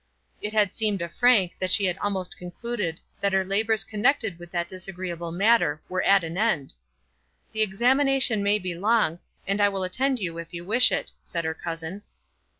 It 0.41 0.51
had 0.51 0.73
seemed 0.73 0.97
to 0.97 1.07
Frank 1.09 1.53
that 1.59 1.69
she 1.69 1.85
had 1.85 1.99
almost 1.99 2.35
concluded 2.35 2.99
that 3.19 3.33
her 3.33 3.43
labours 3.45 3.83
connected 3.83 4.39
with 4.39 4.51
that 4.51 4.67
disagreeable 4.67 5.31
matter 5.31 5.79
were 5.87 6.01
at 6.01 6.23
an 6.23 6.39
end. 6.39 6.73
"The 7.51 7.61
examination 7.61 8.41
may 8.41 8.57
be 8.57 8.73
long, 8.73 9.19
and 9.45 9.61
I 9.61 9.69
will 9.69 9.83
attend 9.83 10.17
you 10.19 10.39
if 10.39 10.55
you 10.55 10.65
wish 10.65 10.91
it," 10.91 11.11
said 11.21 11.45
her 11.45 11.53
cousin. 11.53 12.01